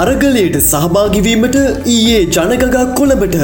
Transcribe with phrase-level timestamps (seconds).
[0.00, 1.56] අරගලයට සහභාගිවීමට
[1.92, 3.36] ඊයේ ජනගගා කොළඹට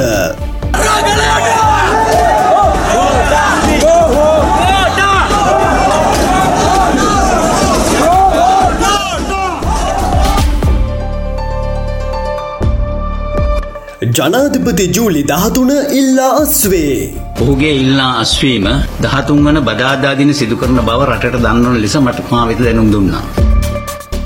[14.17, 16.97] ජනාධිපති ජූලි දහතුන ඉල්ලා අස්වේ.
[17.43, 18.67] ඔහුගේ ඉල්ලා අස්වීම
[19.05, 23.23] දහතුන් වන බදාදාදින සිදු කරන බව රටට දන්නවන ලෙස මට මා වෙත දැනුම් දුන්නා.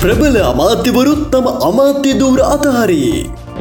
[0.07, 3.15] ප්‍රබල අමාත්‍යවරුත් තම අමාත්‍ය දූර අතහරී.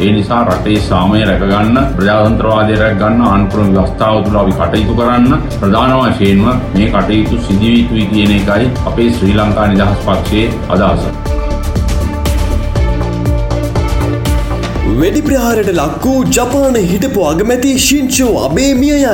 [0.05, 6.45] ඒ නිසා රටේ සාමය රැකගන්න ප්‍රජාතන්ත්‍රවාදය රැකගන්න ආණ්ඩුක්‍රම ව්‍යවස්ථාව තුළ අපි කටයුතු කරන්න ප්‍රධාන වශයෙන්ම
[6.77, 10.47] මේ කටයුතු සිදුවිය යුතුයි කියන එකයි අපේ ශ්‍රී ලංකා නිදහස් පක්ෂයේ
[10.77, 11.03] අදහස.
[15.03, 19.05] වෙඩි ප්‍රහාරට ලක් වූ ජපාන හිටපු අගමැති ශිංචෝ අබේ මිය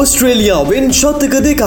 [0.00, 0.06] යයි.
[0.06, 1.62] ඕස්ට්‍රේලියාවෙන් ශතක දෙකක්.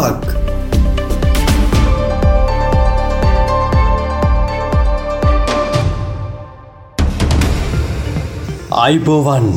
[8.84, 9.48] අයිබෝවන්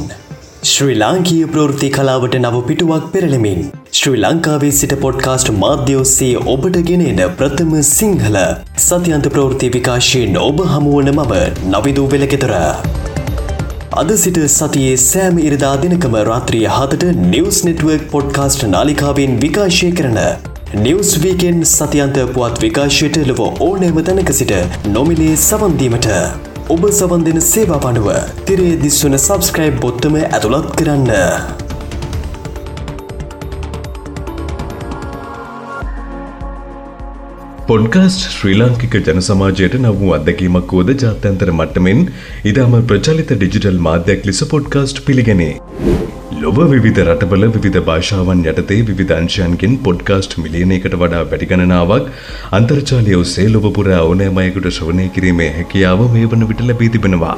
[0.63, 7.83] ශ්‍රී ලාංකීය ප්‍රෘති කලාවට නව පිටුවක් පෙරලමින් ශ්‍රී ලංකාවේ සිට පොඩ්කාස්ට් මාධ්‍යෝස්සේ ඔබට ගෙනෙන ප්‍රථම
[7.83, 8.39] සිංහල
[8.77, 11.35] සතියන්ත ප්‍රෘති විකාශයෙන් ඔබ හමුවන මම
[11.73, 12.55] නවිදූ වෙලකෙතර.
[13.93, 20.19] අද සිට සතියේ සෑම ඉරිදා දිනකම රාත්‍රිය හතට නිවස් නෙට්වර්ක් පොඩ්කාස්ට් නාලිකාවෙන් විකාශය කරන
[20.85, 24.55] නිවස් වීකෙන් සතියන්ත පුවත් විකාශයට ලොව ඕනෑම තැනක සිට
[24.89, 26.11] නොමිලේ සවන්දීමට
[26.69, 28.11] ඔබ සවන් දෙන සේවා පනුව
[28.49, 31.66] තිරේ දිස්වන සබස්ක්‍රයිබ් බොත්තම ඇතුළත් කරන්න.
[37.69, 42.03] පොඩ්කාස්ට් ශ්‍රී ලාංකික ජන සමාජයට නවූ අත්දැකීමක් වෝද ජාත්‍යන්තර මට්ටමෙන්
[42.51, 45.49] ඉතාම ප්‍රචලිත ඩිජිටල් මාධ්‍යයක් ලෙස පොඩ්කාස්ට් පිළිගනේ.
[46.43, 52.13] ලොබ විධ රටබල විධ භාෂාවන් යටතේ විධංශයන්ගෙන් පොඩ්කාස්ට් මිලියනයකට වඩා වැඩිගණනාවක්
[52.61, 57.35] අන්තර්ජාලය ඔස්සේ ලොබපුර ඕනෑමයකුට ශ්‍රවණය කිරීමේ හැකියාව මේ වන විට ලැබී තිබෙනවා.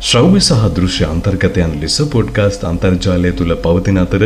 [0.00, 4.22] ශ්‍රව්‍ය සහ දෘශ්‍ය අන්තර්ගතයන් ලෙස පොඩ්කාස්ට් අන්තර්ජාලය තුළ පවතින අතර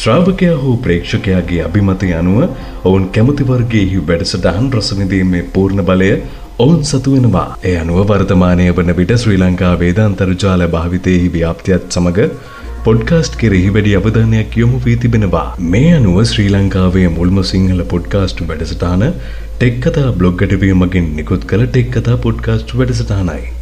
[0.00, 2.42] ශ්‍රාවකයා හෝ ප්‍රේක්ෂකයාගේ අභිමතය අනුව
[2.88, 6.10] ඔවුන් කැමතිවර්ගයෙහි වැඩසටහන් රසවිඳීමේ පූර්ණ බලය
[6.58, 7.46] ඔවුන් සතුවෙනවා.
[7.64, 12.36] ඒ අනුව වර්තමානය වන විට ශ්‍රී ලංකා වේද අන්තර්ජාල භාවිතයෙහි ව්‍යාප්තියත් සමඟ
[12.84, 15.48] පොඩ්කාස්ට් කෙරෙහි වැඩි අවධානයක් යොමු වී තිබෙනවා.
[15.74, 19.10] මේ අනුව ශ්‍රී ලංකාවේ මුල්ම සිංහල පොඩ්කාස්ට් වැඩසටාන
[19.54, 23.55] ටෙක් කතා බ්ලොග් ගැටවීමකින් නිකුත් කළ ටෙක් කතා පොඩ්කාස්ට් වැඩසටානයි.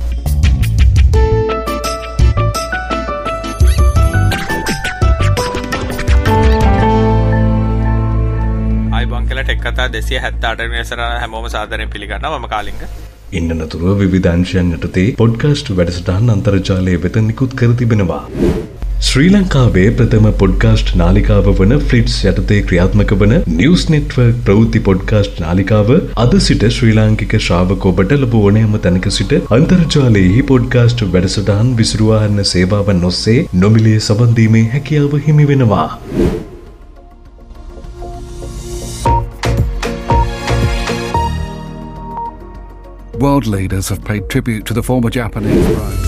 [9.66, 12.86] කතා දෙසිය හැත්තාට නිසර හැමෝම සාධරයෙන් පිළිගන්න ම කාලිග
[13.32, 18.22] ඉන්න නතුරුව විධංශයන් යටතේ පොඩ්කාස්ට් වැඩසටහන් අන්තර්ජාලය වෙත නිකුත් කර තිබෙනවා.
[19.06, 25.92] ශ්‍රී ලංකාවේ ප්‍රථම පොඩ්කාස්ට් නාලිකාව වන ෆ්ලිට්ස් යටතේ ක්‍රියාත්මක වන නිවස් නෙට්වර්ක් ප්‍රවෘති පොඩ්කාස්ට් නාලිකාව
[26.24, 33.06] අද සිට ශ්‍රී ලාංකික ශ්‍රාවක ඔබට ලබ ඕනෑම තැනක සිට අන්තර්ජාලයෙහි පොඩ්කාස්ට් වැඩසටහන් විසුරුවාහන්න සේවාවන්
[33.10, 35.88] ඔස්සේ නොමිලේ සබන්දීමේ හැකියාව හිමි වෙනවා.
[43.24, 46.00] World leaders have paid tribute to the former Japanese prime.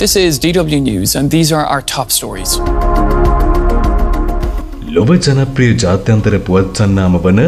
[0.00, 2.56] This is DW News, and these are our top stories.
[4.96, 7.40] ලොව ජනප්‍රිය ජාත්‍යන්තර පුවත් සන්නාම වන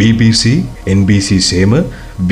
[0.00, 0.56] BBC,
[0.96, 1.78] NBC සේම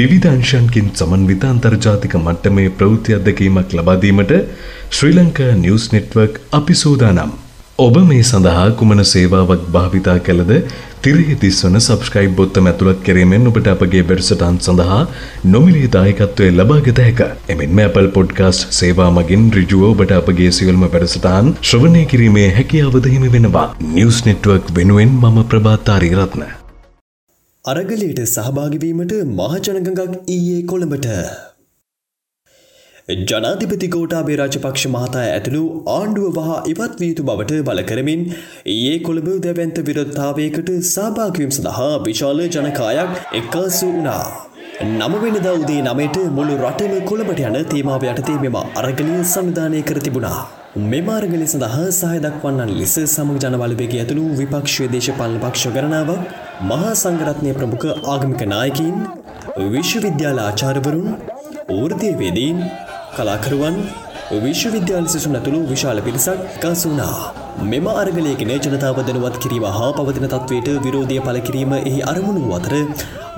[0.00, 4.37] විවිධ අංශයන්කින් සමන්විත අන්තර්ජාතික මට්ටමේ ප්‍රවෘත්ති අත්දැකීමක් ලබාදීමට
[4.99, 7.41] ශ්‍රී ලංකා නිවස් නෙට්වර්ක් අපි සූදානම්.
[7.83, 10.51] ඔබ මේ සඳහා කුමන සේවාවක් භාවිතා කළද
[11.05, 14.99] තිරෙහි තිස්වන සබස්ක්‍රයිබ් බොත්තම ඇතුළත් කිරීමෙන් ඔබට අපගේ වැඩසටහන් සඳහා
[15.55, 17.23] නොමිලේ දායකත්වය ලබාගත හැක.
[17.55, 23.65] එමෙන්ම Apple Podcast සේවා මගින් ඍජුව ඔබට අපගේ සියලුම වැඩසටහන් ශ්‍රවණය කිරීමේ හැකියාවද හිමි වෙනවා.
[23.97, 26.44] නිවුස් නෙට්වර්ක් වෙනුවෙන් මම ප්‍රභාතාරි රත්න.
[27.65, 31.11] අරගලයට සහභාගිවීමට මහජනගඟක් ඊයේ කොළඹට
[33.09, 35.65] ජනාධිපති කෝටාබේ රාජපක්ෂ මහතා ඇතුළු
[35.95, 38.23] ආණ්ඩුව වහා ඉවත් වියුතු බවට බල කරමින්
[38.75, 44.25] ඒ කොළඹ දැවන්ත විරොත්තාවයකට සභාගවීම් සඳහා විශාල ජනකායක් එක්කාසු වුණා.
[45.03, 50.41] නමවෙනද උදේ නමයට මුළු රටම කොළඹට යන තේමාව යටතේ මෙම අරගලිය සංවිධානය කර තිබුණා.
[50.87, 56.25] මෙමාර්ගලි සඳහා සහය දක්වන්නන් ලෙස සමග ජනවලවේග ඇතුළු විපක්ෂය දේශපාලන පක්ෂ ගණනාවක්
[56.71, 58.97] මහා සංගරත්නය ප්‍රමුඛ ආගමික නායකින්
[59.75, 61.09] විශ්වවිද්‍යාල ආචාරවරුන්
[61.71, 62.59] ඌර්දයවේදීන්
[63.16, 63.76] කලාකරුවන්
[64.44, 67.16] විශ්වවිද්‍යාල සිසුන් ඇතුළු විශාල පිරිසක් කසුනා.
[67.72, 72.75] මෙම අරගලයගෙන ජනතාව දැනුවත් කිරීම හා පවතින තත්වයට විරෝධය පල කිරීම එහි අරමුණු අතර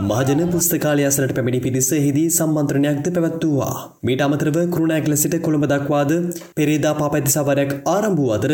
[0.03, 3.75] මහජන පුස්තකාලය අසලට පැමිණි පිරිස එහිදී සම්බන්ත්‍රණයක්ද පැවැත්වූවා.
[4.07, 6.13] මීට අමතරව කරුණෑගල සිට කොළඹ දක්වාද
[6.59, 8.53] පෙරේදා පාපැති සවරයක් ආරම්භූ අතර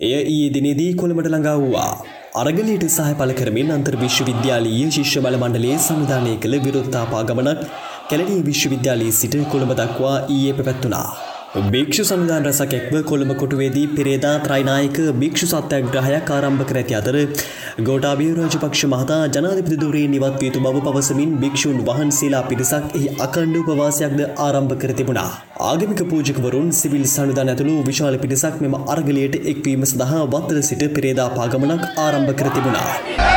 [0.00, 1.90] එය ඊයේ දිනේදී කොළඹට ළඟා වූවා.
[2.40, 7.62] අරගලයට සහය පල කරමින් අන්තර් විශ්වවිද්‍යාලීය ශිෂ්‍ය බල මණ්ඩලයේ සංවිධානය කළ විරෝධතාපා ගමනක්
[8.10, 11.08] කැලණිය විශ්වවිද්‍යාලයේ සිට කොළඹ දක්වා ඊයේ පැවැත්වුණා.
[11.66, 17.16] භික්ෂු සංවිධාන රැසක් එක්ව කොළඹ කොටුවේදී පෙරේදා ත්‍රයිනායක භික්ෂු සත්‍යග්‍රහයක් ආරම්භ කර ඇති අතර
[17.80, 23.60] ගෝටාබිය රාජපක්ෂ මහතා ජනාධිපති ධූරයේ නිවත් වී යුතු බව පවසමින් භික්ෂූන් වහන්සේලා පිරිසක් එහි අකණ්ඩ
[23.62, 25.30] උපවාසයක්ද ආරම්භ කර තිබුණා.
[25.62, 31.90] ආගමික පූජකවරුන් සිවිල් සංවිධාන ඇතුළු විශාල පිරිසක් මෙම අරගලයට එක්වීම සඳහා වත්තල සිට පෙරේදා පාගමනක්
[31.98, 33.35] ආරම්භ කර තිබුණා.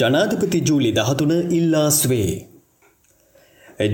[0.00, 2.30] ජනාධිපති ජූලි දහතුන ඉල්ලාස්වේ.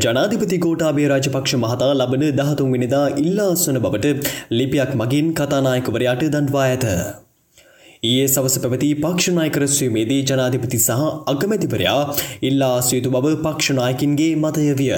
[0.02, 6.86] ජනාධිපති කෝටාබේ රාජපක්ෂ මහතා ලබන දහතුන් වෙනිදා ඉල්ලාස්වන බවට ලිපියක් මගින් කතානායකවරයාට දන්වා ඇත.
[8.04, 12.02] ඒ සවස පැවති පක්ෂනායකරස්වීමේදී ජනාධිපති සහ අගමැතිවරයා
[12.42, 14.92] ඉල්ලා අස්යුතු බව පක්ෂනායකින්ගේ මතය විය.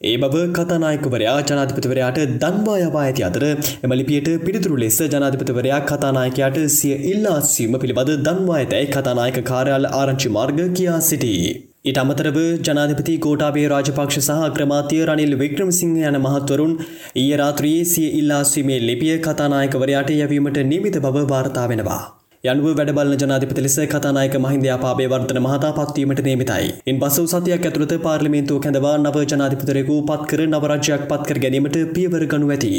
[0.00, 3.44] ඒ බව කතානායකවරයා ජනාධිපතිවරයාට දන්වා යවා ඇති අතර
[3.86, 10.60] එම ලිපියට පිළිතුරු ලෙස ජනාධිපතිවරයා කතානායකයාට සිය ඉල්ලාස්වීම පිළිබඳ දන්වා ඇතැයි කතානායක කාර්යාල ආරංචි මාර්ග
[10.76, 11.40] කියා සිටී.
[11.88, 16.76] ඊට අමතරව ජනාධිපති කෝටාබේ රාජපක්ෂ සහ අග්‍රමාත්‍ය රනිල් වික්‍රමසිංහ යන මහත්වරුන්
[17.22, 22.17] ඊයේ රාත්‍රියේ සිය ඉල්ලාස්වීමේ ලිපිය කතානායකවරයාට යැවීමට නියමිත බව වාර්තා වෙනවා.
[22.52, 26.68] යනුව වැඩබලන ජනාධිපති ලෙස කතානායක මහින්දයාපාබේ වර්ධන මහතා පත්වීමට නියමිතයි.
[26.86, 32.72] ඉන් පසු සතියක් ඇතුළත පාර්ලිමේන්තුව කැඳවා නව ජනාධිපතිවරයෙකු පත්කර නවරාජ්‍යයක් පත්කර ගැනීමට පියවර ගනු ඇති.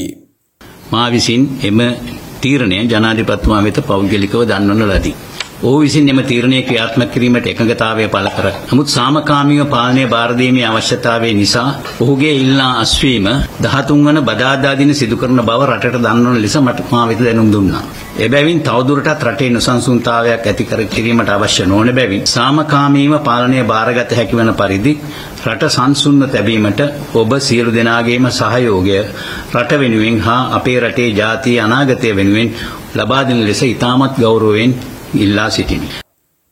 [0.92, 1.81] මා විසින් එම
[2.42, 5.18] තීරණය ජනාධිපතිතුමා වෙත පෞද්ගලිකව දන්වන ලදී.
[5.62, 8.46] ඔහු විසින් එම තීරණය ක්‍රියාත්මක කිරීමට එකඟතාවය පළ කර.
[8.68, 11.66] නමුත් සාමකාමීව පාලනය බාර දීමේ අවශ්‍යතාවය නිසා
[12.00, 13.26] ඔහුගේ ඉල්ලා අස්වීම
[13.62, 17.82] 13 වන බදාදා දින සිදු කරන බව රටට දන්වන ලෙස මට මා වෙත දැනුම් දුන්නා.
[18.20, 24.52] එබැවින් තවදුරටත් රටේ නොසන්සුන්තාවයක් ඇති කර කිරීමට අවශ්‍ය නොවන බැවින් සාමකාමීව පාලනය බාරගත හැකි වන
[24.54, 24.94] පරිදි
[25.46, 26.82] රට සංසුන්ව තැබීමට
[27.16, 28.96] ඔබ සියලු දෙනාගේම සහයෝගය
[29.56, 32.56] රට වෙනුවෙන් හා අපේ රටේ ජාතිය අනාගතය වෙනුවෙන්
[32.96, 34.74] ලබා දෙන ලෙස ඉතාමත් ගෞරවයෙන්
[35.16, 35.88] ඉල්ලා සිටිමි.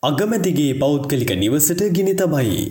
[0.04, 2.62] අගමැතිගේ පෞද්ගලික නිවසට ගිනි තබයි.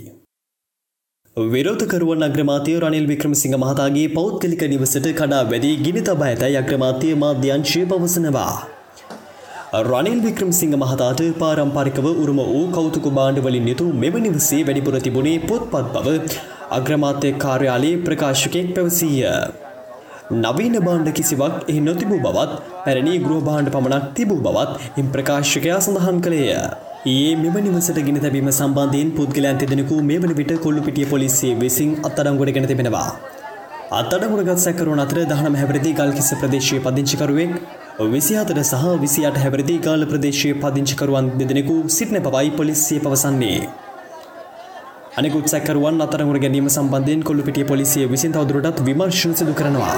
[1.37, 8.55] විරෝධකරුවන් අග්‍රමාතය රනිල් වික්‍රමසිංහ මහතාගේ පෞද්ගලික නිවසට කඩා වැදී ගිනි තබා ඇතැයි අග්‍රමාතය මාධ්‍යංශය පවසනවා.
[9.83, 16.17] රනිල් වික්‍රමසිංහ මහතාට පාරම්පරිකව උරුම වූ කෞතුක බාණ්ඩවලින් යුතු මෙම නිවසේ වැඩිපුර තිබුණේ පොත්පත් බව
[16.71, 19.66] අග්‍රමාත්‍ය කාර්යාලයේ ප්‍රකාශකයෙක් පැවසීය.
[20.29, 26.19] නවීන බාණ්ඩ කිසිවක් එහි නොතිබූ බවත් පැරණි ගෘහ බාණ්ඩ පමණක් තිබූ බවත් එම් ප්‍රකාශකයා සඳහන්
[26.19, 26.49] කළේය.
[27.07, 31.95] ඒ මෙම නිවසට ගෙන තැබීම සම්බන්ධයෙන් පුද්ගලයන් තිදෙනෙකු මේ වන විට කොල්ලු පිටිය පොලිසිය විසින්
[32.03, 33.07] අත්අඩංගුවට ගෙන තිබෙනවා.
[33.93, 37.57] අත්අඩංගුවටගත් සැකරුවන් අතර දහනම හැවරිදි ගල්කිස්ස ප්‍රදේශයේ පදිංචිකරුවෙක්
[38.07, 43.86] විසිහතර සහ විසියට හැවරිදි ගාල ප්‍රදේශයේ පදිංචිකරුවන් දෙදෙනෙකු සිටින බවයි පොලිසිය පවසන්නේ.
[45.19, 49.95] අනෙකුත් සැකරුවන් අතරගුණ ගැනීම සම්බන්ධයෙන් කොල්ලු පිටිය පොලිසිය විසින් තවදුරටත් විමර්ශන සිදු කරනවා.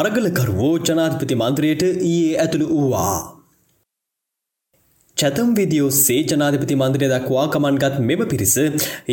[0.00, 3.16] අරගලකරුවෝ ජනාධිපති මන්ත්‍රයට ඊයේ ඇතුළු වූවා.
[5.16, 8.60] චතම් විදියෝස්සේ ජනාධිපති මන්ද්‍රය දක්වා කමන්ගත් මෙම පිරිස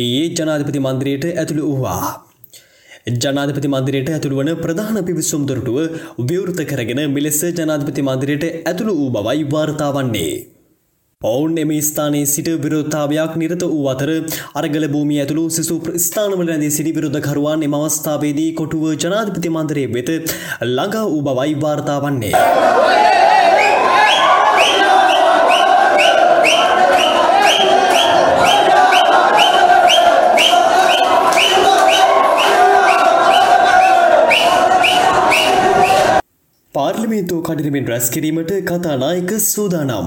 [0.02, 2.04] ඒ ජනාධිපති මන්ද්‍රයට ඇතුළු වූවා.
[3.06, 5.78] ජනාධිපති මන්දිරයට ඇතුළුවන ප්‍රධාන පිවිසුම් දොරටුව
[6.20, 10.32] විවෘත කරගෙන මිලෙස ජනාධිපති මන්දිරයට ඇතුළු වූ බවයි වාර්තාවන්නේ.
[11.20, 14.10] ඔවුන් එම ස්ථානයේ සිට විරෝධතාවයක් නිරත වූ අතර
[14.54, 20.12] අරගල භූමිය ඇතුළු සිසු ස්ථානවල රැඳී සිටි විරෝධකරුවන් එම අවස්ථාවේදී කොටුව ජනාධිපති මන්දිරයේ වෙත
[20.68, 23.03] ළඟා වූ බවයි වාර්තාවන්නේ.
[36.74, 40.06] පාර්ලිමේන්තුව කඩිනමින් රැස් කිරීමට කතානායක සූදානම්.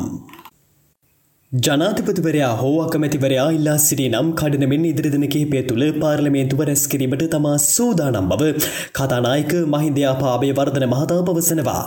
[1.52, 8.28] ජනාධිපතිවරයා හෝ අකමැතිවරයා ඉල්ලා සිටි නම් කඩනමින් ඉදිරිදින කිහිපය තුළ පාර්ලිමේන්තුව රැස් කිරීමට තමා සූදානම්
[8.34, 8.50] බව
[8.94, 11.86] කතානායක මහින්දයාපාබය වර්ධන මහතා පවසනවා.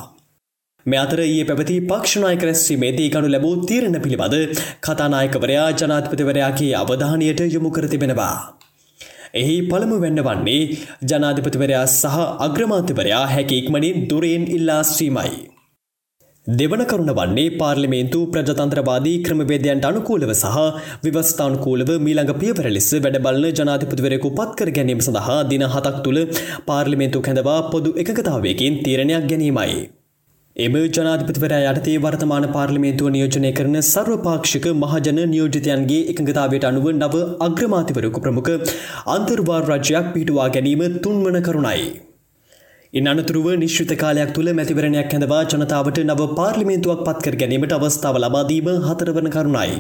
[0.86, 7.86] මෙ අතර ඒ පැවති පක්ෂනායක රැස්වීමේදී ගනු ලැබූ තීරණ පිළිබඳ කතානායකවරයා ජනාධිපතිවරයාගේ අවධානයට යොමු කර
[7.86, 8.59] තිබෙනවා.
[9.34, 10.60] එහි පළමු වෙන්න වන්නේ
[11.10, 15.32] ජනාධිපතිවරයා සහ අග්‍රමාත්‍යවරයා හැකි ඉක්මනින් දුරයෙන් ඉල්ලාස්වීමයි.
[16.46, 20.56] දෙවන කරුණ වන්නේ පාර්ලිමේන්තු ප්‍රජතන්ත්‍රවාදී ක්‍රමවේදයන්ට අනුකූලව සහ
[21.04, 26.20] විවස්ථානුකූලව මීළඟ පියවර ලෙස වැඩබලන ජනාධිපතිවරයෙකු පත්කර ගැනීම සඳහා දින හතක් තුළ
[26.68, 29.80] පාර්ලිමේන්තු කැඳවා පොදු එකතාවයකින් තීරණයක් ගැනීමයි.
[30.64, 38.50] එම ජනාධිපතිවරයා යටතේ වර්තමාන පාර්ලිමේන්තුව නියෝජනය කරන සර්වපාක්ෂික මහජන නියෝජිතයන්ගේ එකඟතාවයට අනුව නව අග්‍රමාතිවරකු ප්‍රමුඛ
[39.14, 41.84] අන්තර්වාර් රජයක් පිටුවා ගැනීම තුන්වන කරුණයි.
[42.92, 49.30] ඉන් අනතුරුව නිශ්චිත කාලයක් තුළ මැතිවරණයක් හැඳවා ජනතාවට නව පාර්ලිමේන්තුවක් පත්කර ගැනීමට අවස්ථාව ලබාදීම හතරවන
[49.36, 49.72] කරුණයි.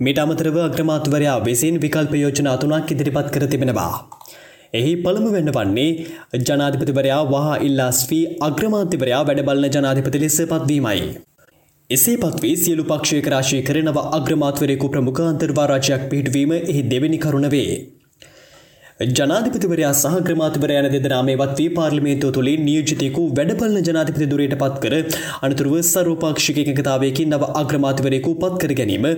[0.00, 3.92] මිට අමතරව අග්‍රමාතුවරයා වෙසින් විකල්ප යෝජනා තුනක් ඉදිරිපත් කර තිබෙනවා.
[4.74, 5.90] එහි පළමු වෙන්න වන්නේ
[6.46, 11.02] ජනාධිපතිවරයා වහා ඉල්ලාස්වී අග්‍රමාන්තිවරයා වැඩබලන ජනාධිපති ලෙස පත්වීමයි.
[11.90, 17.68] එසේ පත්වී සියලු පක්ෂය කරාශය කරනව අග්‍රමාත්වරයකු ප්‍රමුඛ අන්තර්වාරාජයක් පිහිටවීම එහි දෙවැනි කරුණවේ.
[19.00, 24.94] ජනාධිපතිවරයා සහ ක්‍රමාතිවරයන දෙදනාමේවත් වී පාර්ලිමේන්තුව තුළින් නියෝජිතයකු වැඩපලන ජනාධිපති දුරයට පත් කර
[25.46, 29.08] අනතුරුව සර්වපාක්ෂික එකතාවයකින් නව අග්‍රමාතිවරයකු පත් කර ගැනීම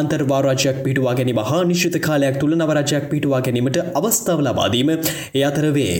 [0.00, 5.96] අන්තර්වාරාජයක් පිටුවා ගැනීම හා නිශ්චිත කාලයක් තුළ නවරජයක් පිටුවා ගැනීමට අවස්ථාව ලබාදීම එ අතරවේ.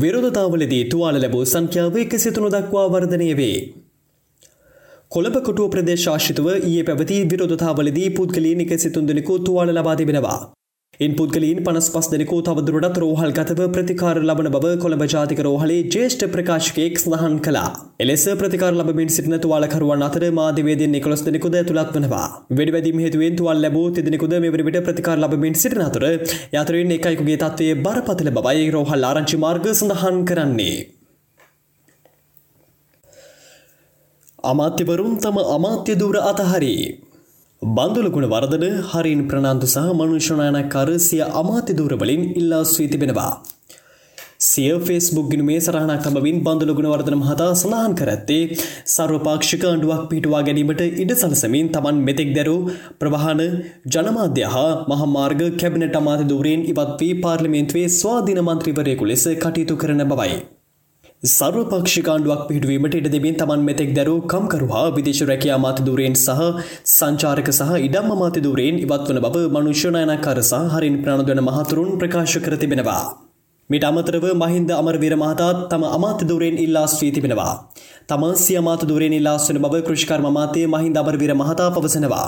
[0.00, 3.58] විරෝධතාවලදී තුවාල ලැබූ සංඛ්‍යාව එක සිතුනු දක්වා වර්ධනය වේ.
[5.10, 10.34] කොළඹ කොටුව ප්‍රදේශාශිතව ඒ පැවති විරෝධතාවලදී පුද්ගලීන් එක සිතුන් දෙනෙකු තුවාල ලබා තිබෙනවා.
[11.00, 16.26] ඉන් පුද්ගලීන් පනස් පස් දෙනෙකු තවදුරටත් රෝහල් ගතව ප්‍රතිකාර ලබන බව කොළඹ ජාතික රෝහලේ ජේෂ්ඨ
[16.34, 17.70] ප්‍රකාශකයෙක් සඳහන් කළා.
[18.04, 22.28] එලෙස ප්‍රතිකාර ලබමින් සිටින තුවාලකරුවන් අතර මාධ්‍යවේදීන් නිකොලස් දෙනෙකුද ඇතුළත් වනවා.
[22.60, 28.32] වෙඩිවැදීම් හේතුවෙන් තුවාල ලැබූ තිදෙනෙකුද මෙවර විට ප්‍රතිකාර ලබමින් සිටින අතර යතරින් එකයිකුගේ තත්ත්වයේ බරපතල
[28.38, 30.78] බවයි රෝහල් ආරංචි මාර්ග සඳහන් කරන්නේ.
[34.44, 36.82] අමාත්‍යවරුන් තම අමාත්‍ය දුර අතහරී.
[37.62, 43.32] බන්දුලගුණ වර්ධන හරින් ප්‍රනාන්දු සහ මනුෂ්‍යනායනකාර සිය අමාත්‍ය දූරවලින් ඉල්ලා ස්වී තිබෙනවා.
[44.40, 51.14] සිය ෆෙස්බුක් ගිනුමේ සරහනක් තබවින් බන්දුලගුණ වර්ධන මහතා සඳහන් කරත්තේ සර්වපාක්ෂික අඩුවක් පිටවා ගැනීමට ඉඩ
[51.16, 52.60] සලසමින් තමන් මෙතෙක් දැරූ
[53.00, 53.42] ප්‍රවාහන
[53.88, 60.38] ජනමාධ්‍ය හා මහමාර්ග කැබිනට අමාත්‍ය දූරයෙන් ඉවත් වී පාර්ලිමේන්තුවේ ස්වාධීන මන්ත්‍රීවරයෙකු ලෙස කටයුතු කරන බවයි.
[61.22, 66.42] සර්වපක්ෂිකාණ්ඩුවක් පිහිටුවීමට ඉඩ දෙමින් තමන් මෙතෙක් දැරූ කම්කරුහා විදේශ රැකයා මාතදූරයෙන් සහ
[66.88, 73.02] සංචාරක සහ ඉඩම් අමාතදූරයෙන් ඉවත්වන බව මනුෂ්‍යනායනකර සහ හරින් ප්‍රාණදවන මහතුරුන් ප්‍රකාශ කර තිබෙනවා.
[73.70, 77.52] මිට අමතරව මහින්ද අමරවීර මහතාත් තම අමාතදූරයෙන් ඉල්ලාස් වී තිබෙනවා.
[78.06, 82.26] තම සිය අමාතදූරයෙන් ඉල්ලාස්වන බව කෘෂිකර්ම මාතය මහින්ද අමරවීර මහතා පවසනවා.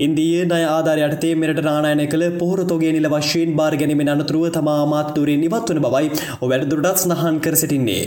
[0.00, 4.68] ඉන්දීය ණය ආධාර යටතේ මෙරට රාණයනය කළ පොහොර තොගේ නිල වශයෙන් බාර ගැනීමෙන් අනතුරුව තම
[4.72, 8.02] අමාත්‍යවරයෙන් ඉවත් වන බවයි ඔ වැඩදුරටත් සඳහන් කර සිටින්නේ.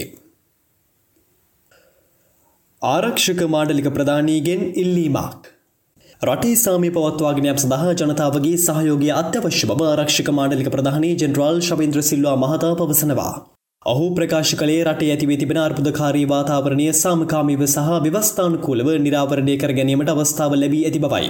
[2.81, 5.49] ආරක්ෂක මාඩලික ප්‍රධානීගෙන් ඉල්ලීමක්.
[6.21, 12.73] රටේ සාමය පවත්වාගෙනයක් සඳහා ජනතාවගේ සහයෝගය අත්‍යවශ්‍ය බව ආරක්ෂක මාඩලික ප්‍රධානී ජෙනරාල් ශවින්ද්‍ර සිල්වා මහතා
[12.77, 13.35] පවසනවා.
[13.85, 20.61] ඔහු ප්‍රකාශ කළේ රටේ ඇතිවේ තිබෙන අර්බුදකාරී වාතාවරණය සාමකාමීව සහ ව්‍යවස්ථානුකූලව නිරාවරණය කර ගැනීමට අවස්ථාව
[20.61, 21.29] ලැබී ඇති බවයි.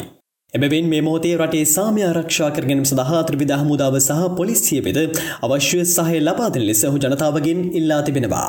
[0.54, 5.82] එබැවින් මේ මොහොතේ රටේ සාමය ආරක්ෂා කර ගැනීම සඳහා ත්‍රිවිධ හමුදාව සහ පොලිසිය වෙත අවශ්‍ය
[5.92, 8.48] සහය ලබා දෙන ලෙස ඔහු ජනතාවගෙන් ඉල්ලා තිබෙනවා.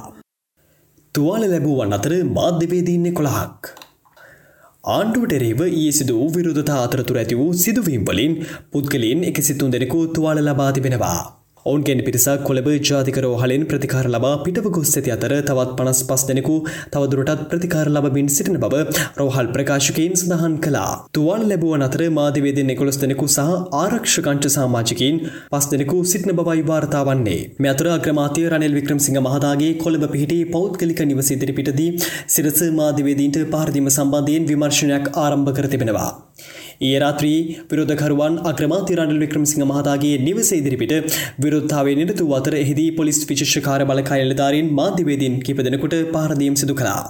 [1.14, 3.74] තුවාල ලැබූවන් අතර මාධ්‍යවේදීන් 11ක්
[4.94, 8.38] ආණ්ඩුවට එරෙහිව ඊයේ සිදු වූ විරෝධතා අතරතුර ඇති වූ සිදුවීම් වලින්
[8.72, 11.39] පුද්ගලයන් 103 දෙනෙකු තුවාල ලබා තිබෙනවා.
[11.66, 16.54] ඔවුන්ගෙන් පිරිසක් කොළඹ ජාතික රෝහලෙන් ප්‍රතිකාර ලබා පිටව ගොස් ඇති අතර තවත් පනස් පස් දෙනෙකු
[16.94, 18.84] තවදුරටත් ප්‍රතිකාර ලබමින් සිටින බව
[19.20, 20.92] රෝහල් ප්‍රකාශකයින් සඳහන් කළා.
[21.14, 23.50] තුවාල ලැබුවන් අතර මාධ්‍යවේදීන් 11 දෙනෙකු සහ
[23.82, 25.18] ආරක්ෂකංච සමාජිකයින්
[25.52, 27.42] පස් දෙනෙකු සිටින බවයි වාර්තා වන්නේ.
[27.60, 31.90] මේ අතර අග්‍රාමාත්‍ය රනිල් වික්‍රමසිංහ මහතාගේ කොළඹ පිහිටි පෞද්ගලික නිවස ඉදිරිපිටදී
[32.34, 36.10] සිරස මාධ්‍යවේදීන්ට පහර දීම සම්බන්ධයෙන් විමර්ශනයක් ආරම්භ කර තිබෙනවා.
[36.80, 40.94] ඒ රාත්‍රී විරෝධකරුවන් අග්‍රමාත්‍ය රනිල් වික්‍රමසිංහ මහතාගේ නිවස ඉදිරිපිට
[41.44, 47.02] විරුද්ධාවේ නිරතු අතර එහිදී පොලිස් විශේෂකාර බලකාය නිලධාරීන් මාධ්‍යවේදීන් කිහිප දෙනෙකුට පහර දීම් සිදු කළා.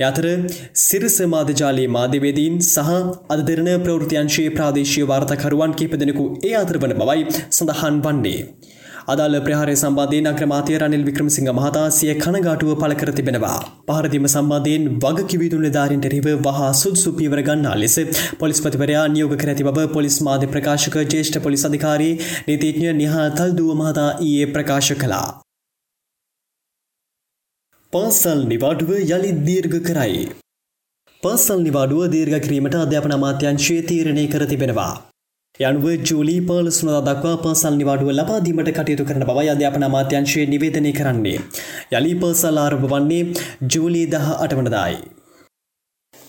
[0.00, 0.26] යතර
[0.80, 2.90] සිරස මාධ්‍යජාලයේ මාධ්‍යවේදීන් සහ
[3.34, 8.40] අද දෙරණ ප්‍රවෘත්තියංශයේ ප්‍රාදේශීය වාර්තාකරුවන් කිහිප දෙනෙකු ඒ අතර වන බවයි සඳහන් වන්නේ.
[9.08, 13.58] අදාළ ප්‍රහාරය සම්බන්ධයෙන් අග්‍රමාත්‍ය රනිල් වික්‍රමසිංහ මහතා සිය කනගාටුව පළ කර තිබෙනවා.
[13.88, 17.96] පහරදීම සම්බන්ධයෙන් වගකිවයුතු නිලධාරීන්ට එරෙහිව වහා සුදුසු පියවර ගන්නා ලෙස
[18.38, 22.12] පොලිස්පතිවරයා නියෝග කර ඇති බව පොලිස් මාධ්‍ය ප්‍රකාශක ජ්‍යෙෂ්ඨ පොලිස් අධිකාරී
[22.48, 25.28] නීතිඥ නිහා තල්දුව මහතා ඊයේ ප්‍රකාශ කළා.
[27.92, 30.20] පාසල් නිවාඩුව යළි දීර්ඝ කරයි.
[31.22, 34.92] පාසල් නිවාඩුව දීර්ඝ කිරීමට අධ්‍යාපන අමාත්‍යංශය තීරණය කර තිබෙනවා.
[35.60, 41.40] යනුව ජූලි පලසුනදා දක්වා පර්සල් නිවාඩුව ලබාදීමට කටයුතු කරන බවයි අධ්‍යාපන අමාත්‍යංශය නිවේදනය කරන්නේ.
[41.92, 43.24] යළි පර්සල් ආරම්භ වන්නේ
[43.72, 44.96] ජූලි දහ අටවනදායි.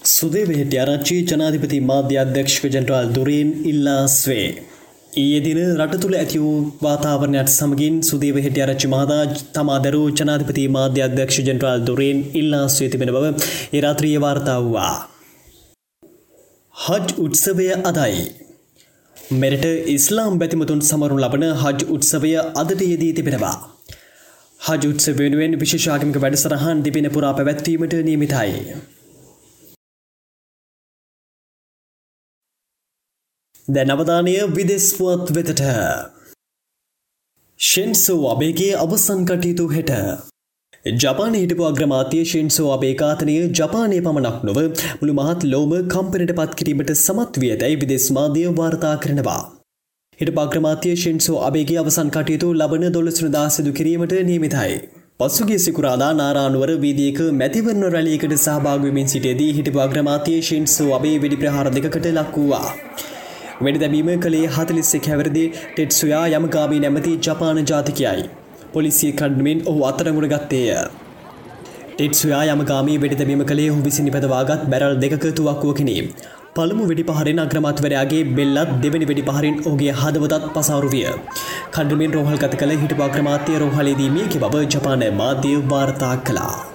[0.10, 4.46] සුදේ වෙහෙට ආරච්චි ජනාධිපති මාධ්‍ය අධ්‍යක්ෂක ජනරාල් දුරීන් ඉල්ලා ස්වේ.
[5.13, 9.24] ඒ දින රට තුළ ඇති වූ වාතාවරණයට සමගින් සුදේව හෙට අරච්චි මහතා
[9.56, 13.34] තමාදරු ජනාධිපති මාධ්‍ය අධ්‍යක්ෂ ජෙනරාල් දොරෙන් ඉල්ලා ස්වේ තිබෙන බව
[13.74, 14.96] ඒරාත්‍රිය වාර්තා වූවා.
[16.75, 18.24] හජ් උත්සවය අදයි.
[19.34, 23.56] මෙරට ඉස්ලාම් බැතිමතුන් සමරුන් ලබන හජ් උත්සවය අදට යෙදී තිබෙනවා.
[24.62, 28.52] හජ උත්සව වෙනුවෙන් විශේෂාගමික වැඩසරහන් දිපෙන පුරා පැවැත්වීමට නියමිතයි.
[33.68, 35.63] දැන් අවධානය විදෙස් පුවත් වෙතට.
[37.60, 39.92] ෂෙන්සෝ අබේගේ අවසන් කටයුතු හෙට.
[40.86, 44.58] ජපාන හිටපු අග්‍රමාතිය ෂෙන්සෝ අබේකාතනය ජපානය පමණක් නොව
[44.98, 49.44] මුළු මහත් ලෝම කම්පනට පත් කිරීමට සමත් විය දැයි විදෙස් මාධ්‍ය වාර්තා කරනවා.
[50.20, 54.75] හිට පග්‍රමාතිය ෂෙන්සෝ අබේගේ අවසන් කටයුතු ලබන දොළසුනදා සිදු කිරීමට නියමිතයි.
[55.20, 62.13] පසුගේ සිකුරාදා නාරානුවර වීදියක මැතිවරණ රැලියකට සහභාගවිමින් සිටේදී හිටපු අග්‍රමාතිය ෂෙන්සෝ අබේ වෙඩි ප්‍රහාර දෙකකට
[62.13, 62.70] ලක්වූවා.
[63.62, 68.32] වැඩි දැබීම කළේ හතලිස්සෙක් හැවරදි ටෙට්සුයා යමගාමී නැමති ජපාන ජාතිකයයි.
[68.74, 70.70] පොලිසිය කඩ්මින් ඔහු අතරගුණ ගත්තේය.
[71.92, 76.01] ටෙට්සුයා යමගාමී වෙඩි දැබීම කළේ හු විසි නිපදවාගත් බැරල් දෙක තුවක්කුවකිනේ.
[76.56, 81.08] පළමු වෙඩි පහරෙන් අග්‍රමත්වරයාගේ බෙල්ලත් දෙවැනි වෙඩි පහරින් ඕගේ හදවතත් පසාරු විය.
[81.72, 86.73] කණ්ඩුමින් රෝහල් ගත කළ හිට පාක්‍රමාත්‍යය රෝහලේදී මියකි බව ජපාන මාධ්‍ය වාර්තා කළා.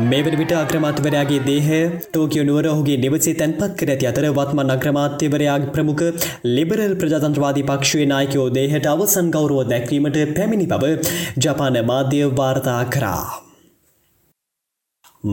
[0.00, 5.72] මේ වන විට අග්‍රමාත්‍යවරයාගේ දේහය ටෝකියෝ නුවර ඔහුගේ නිවසේ තැන්පත් කර ඇති අතර වත්මන් අග්‍රමාත්‍යවරයාගේ
[5.74, 6.04] ප්‍රමුඛ
[6.46, 10.92] ලිබරල් ප්‍රජාතන්ත්‍රවාදී පක්ෂයේ නායකයෝ දේහයට අවසන් ගෞරව දැක්වීමට පැමිණි බව
[11.38, 13.24] ජපාන මාධ්‍ය වාර්තා කරා.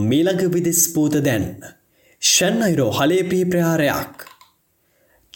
[0.09, 1.47] මීළඟ විදිස් පූත දැන්
[2.21, 4.28] ෂැන්නයිරෝ හලේ පිහි ප්‍රහාරයක්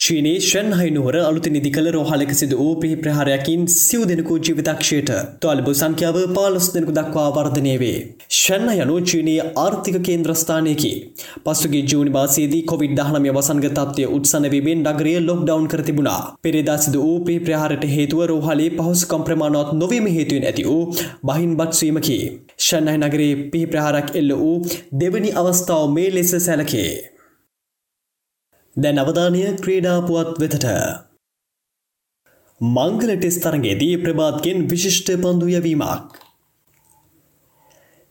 [0.04, 5.72] චීනයේ ෂන්හයි නුවර අලුත නිදි කළ රෝහලක සිදු වූ පිහි ප්‍රහාරයකින් සිව් දෙනෙකු ජීවිතක්ෂයට තොල්බු
[5.72, 7.94] සංඛ්‍යාව පාලොස් දෙනෙකු දක්වා වර්ධනය වේ.
[8.30, 10.90] ෂන්න යනු චීනයේ ආර්ථික කේන්ද්‍රස්ථානයකි.
[11.46, 16.20] පසුගේ ජූනි මාසයේදී කොවිD-19 වසංගත තත්ත්වය උත්සන්න වීමෙන් නගරය ලොක්ඩවුන් කර තිබුණා.
[16.42, 20.84] පෙරේදා සිදු වූ පිහි ප්‍රහාරයට හේතුව රෝහලේ පහසුකම් ප්‍රමාණවත් නොවීම හේතුවෙන් ඇති වූ
[21.24, 22.20] බහින් බත්සීමකි.
[22.58, 24.54] ෂන්නයි නගරේ පිහි ප්‍රහාරක් එල්ල වූ
[25.00, 27.13] දෙවනි අවස්ථාව මේ ලෙස සැලකේ.
[28.76, 30.64] දැන් අවධානය ක්‍රීඩාපුවත් වෙතට.
[32.60, 36.16] මංගල ටෙස් තරගේදී ප්‍රභාත්ගෙන් විශිෂ්ට පන්දු යැවීමක්.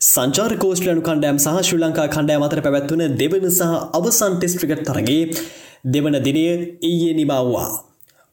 [0.02, 5.22] සංචාර කෝස්ටලනු කණ්ඩෑම් සහ ශ්‍රී ලංකා කණ්ඩෑම අතර පැවැත්වන දෙවන සහ අවසන් ටෙස් ක්‍රිකට් තරගේ
[5.94, 6.46] දෙවන දිනය
[6.90, 7.68] ඊයේ නිමවවා.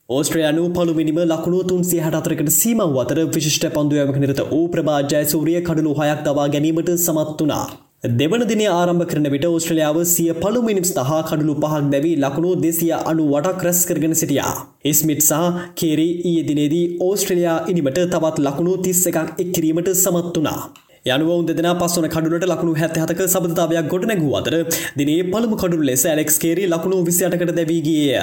[0.08, 6.00] ඕස්ට්‍රයනු පළුමිනිම ලකුණු තුන්සිය හට අතරකට සීමව අතර විශිෂ්ට පන්දුවයමක නිරත වූ ප්‍රභාජය සූරිය කඩලු
[6.00, 7.64] හයක් තවා ගැනීමට සමත් වනා.
[8.04, 12.92] දෙවන දින ආරම්භ කරන විට ඕස්ට්‍රලියාව සිය පළු මිනිස් තහා කඩුළු පහක් දැවී ලකුණු දෙසිය
[13.10, 14.52] අනු වටක් රැස් කරගෙන සිටියා.
[14.90, 20.58] ඉස්මිට් සහ කේරි ඊය දිනේදී ඕස්ට්‍රලයා ඉනිමට තවත් ලකුණු තිස්ස එකක් එක්කිරීමට සමත් වනා.
[21.06, 24.56] යනුව දෙදෙන පස්සන කඩුලට ලකුණු හැත්ත හතක සබතාවයක් ගොඩ නැගූ අතර
[25.00, 28.16] දිනේ පළමු කඩුල් ලෙස ඇලෙක්ස් කේරි ලකුණු විසියටකට දැවීගිය.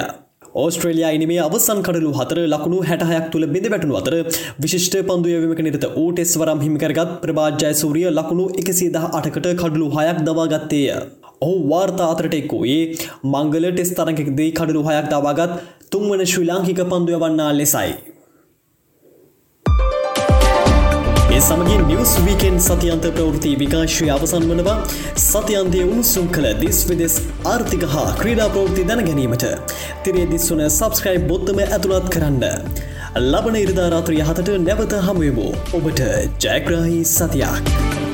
[0.54, 4.14] ඕස්ට්‍රේලයා ඉනිමේ අවසන් කඩලු හතර ලකුණු හැටහයක් තුළ බිඳ වැටනු අතර
[4.60, 10.86] විශිෂ්ට පන්දුයවීමක නිරත ඌ ටෙස් වරම් හිමිකරගත් ප්‍රභාජ්‍යය සූරිය ලකුණු එකසිදහ අටකට කඩලු හයක් දවාගත්තේය.
[11.40, 12.84] ඔහු වාර්තා අතරට එක්වූයේ
[13.24, 15.58] මංගල ටෙස් තරගෙකදී කඩලු හයක් දවාගත්
[15.90, 17.92] තුන්වන ශ්‍රී ලාංකික පන්දුය වන්නා ලෙසයි.
[21.38, 24.74] ඒ සමගින් නිවස් වීකෙන් සතියන්ත ප්‍රවෘති විකාශය අවසන් වනවා
[25.24, 27.14] සතියන්තය උණුසුම් කළ දිස් විදෙස්
[27.52, 29.46] ආර්ථික හා ක්‍රීඩා ප්‍රවෘති දැන ගැනීමට
[30.02, 32.44] තිරේ දිස්වන සබස්ක්‍රයිබ් බොත්තම ඇතුළත් කරන්න.
[33.22, 36.04] ලබන ඉරිදා රාත්‍රිය හතට නැවත හමුවමු ඔබට
[36.44, 38.07] ජයග්‍රහහි සතියක්.